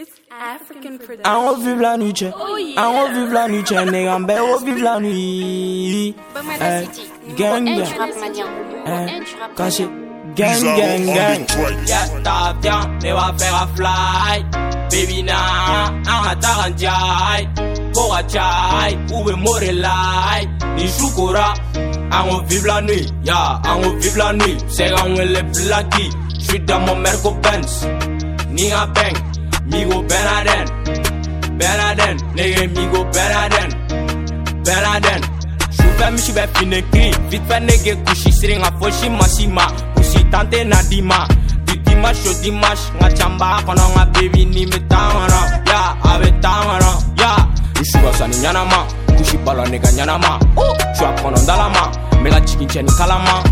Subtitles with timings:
[0.00, 1.80] It's African production.
[1.80, 2.30] La nuit, tchè.
[2.38, 3.32] Oh yeah.
[3.32, 3.84] La nuit, tchè.
[3.84, 6.14] Nègre en belle, revive la nuit.
[6.32, 7.88] Bamada eh, City, gang, numéro 1 gang.
[7.88, 8.46] Eh, du rap malien.
[8.70, 9.70] Numéro 1 du rap Quand
[10.36, 11.40] gang, eh, gang, on gang.
[11.40, 11.88] the track.
[11.88, 14.44] Yeah, ta viens, ne va faire a fly.
[14.88, 17.48] Baby na, an taranjai.
[17.92, 20.46] Kora chai, ube more lai.
[20.76, 21.54] Ni shukura,
[22.12, 23.12] an revive la nuit.
[23.24, 24.58] Yeah, on revive la nuit.
[24.68, 26.10] C'est quand on les blacky.
[26.38, 27.84] J'suis dans mon Merco Benz.
[28.50, 29.14] Ni a bang,
[29.70, 30.66] migo Benaden.
[31.58, 33.68] Benaden, nigga, migo Benaden.
[34.64, 35.20] Benaden.
[35.70, 40.24] Sufɛ misi bɛ fini kirin vite fait nege kusi sirin ka fosi masi ma kusi
[40.30, 41.26] tante na di ma
[41.66, 45.40] di dimanche au dimanche n ka canba kɔnɔ n ka bebi ni bɛ taa kɔnɔ
[45.68, 46.90] ya a bɛ taa kɔnɔ
[47.20, 47.30] ya
[47.78, 48.78] n su ka sani ɲanama
[49.16, 50.30] kusi balɔ ne ka ɲanama
[50.96, 51.82] su a kɔnɔ dalama
[52.16, 53.42] n bɛ ka jigin cɛni kalama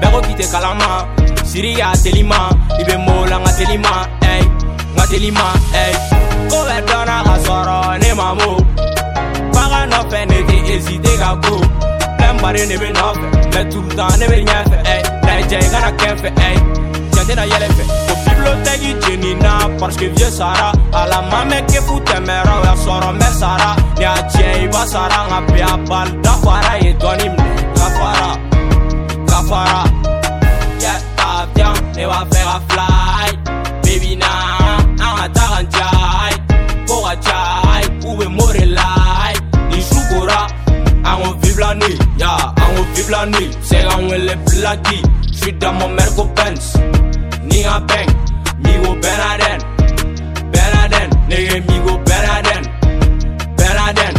[0.00, 1.06] bɛɛ ko k'i tɛ kalama
[1.44, 4.19] siri y'a telima i bɛ mo la n ka telima
[4.90, 5.92] ey n ka telima ey
[6.50, 8.50] ko bɛ dɔnna ka sɔrɔ ne ma mo
[9.54, 11.54] Baga nɔfɛ ne tɛ hésité ka ko
[12.18, 13.60] fɛnbari ne bɛ nɔfɛ Mɛ
[13.96, 16.56] le ne bɛ ɲɛfɛ ey Lajɛ i kana kɛn fɛ ey
[17.12, 21.44] Cɛn tɛna yɛlɛ fɛ O bibliotɛki jeni na Parce que vieux sara A la ma
[21.44, 25.38] mɛ kefu tɛmɛra O y'a sɔrɔ mɛ sara Ni a tiɲɛ i b'a sara Nka
[25.52, 28.30] bi a bali dafara ye dɔɔni minɛ Gafara
[29.26, 29.89] Gafara
[42.94, 45.02] vive la nuit quand on les blacky
[45.32, 46.74] J'suis dans mon Merco Benz
[47.44, 48.08] Ni ka bang,
[48.58, 49.58] migo Benaden
[50.52, 52.62] Benaden, nigga migo Benaden
[53.56, 54.14] Benaden.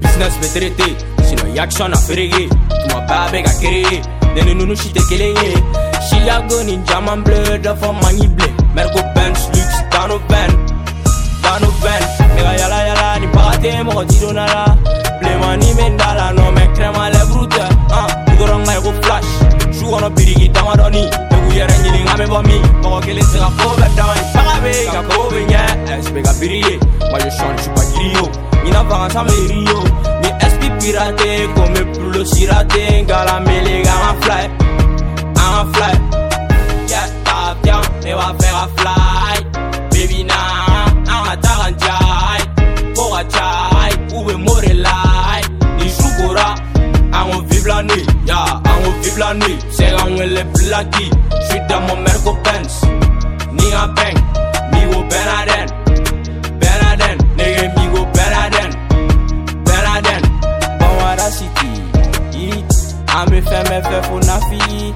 [0.00, 4.02] Business bɛ traité Sinon yaction a ferege Tuma bɛɛ bɛ ka kereye
[4.34, 5.54] Ne ni nunu si tɛ kelen ye
[6.08, 8.61] Chicago ni jaman bleu dɔ fɔ mangi bilen
[13.82, 14.64] mɔgɔti donna la
[15.20, 17.64] bilemani bɛ da la nɔ mɛ kɛrɛma lɛ burutɛ
[17.98, 19.30] an gudɔrɔn ka ye ko flash
[19.76, 21.02] su kɔnɔ biriki damadɔni
[21.34, 24.54] egu yɛrɛ ɲininka bɛ bɔ min mɔgɔ kelen se ka ko bɛ dama ye saga
[24.62, 25.60] bɛ yen ka kogo bɛ ɲɛ
[25.94, 26.74] ɛsipe ka biri ye
[27.10, 28.24] majo sɔn juba jiri yo
[28.62, 29.78] ɲina fagasa bɛ yiri yo
[30.22, 34.12] ni ɛsipi pira te ko n bɛ bulo sira te gala mele ka an ka
[34.22, 34.48] fila ye
[35.42, 35.98] an ka fila ye
[36.90, 38.94] cɛ ta fiyan ne b'a fɛ ka fila
[39.34, 39.40] ye
[39.90, 40.38] bebi na
[41.12, 42.11] an ka taa ka n diya.
[48.32, 51.10] Da, en haut la nuit, c'est en les blackies.
[51.68, 52.34] Dans mon Merco
[53.52, 54.16] ni un bang,
[54.72, 55.66] ni au Benaden.
[56.58, 58.70] Benaden, nigga, mi go Benaden.
[59.66, 60.22] Benaden,
[60.80, 61.82] bon à la city.
[62.34, 64.94] I me fait mes feux pour na fille.